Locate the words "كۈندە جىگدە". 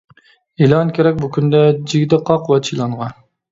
1.37-2.21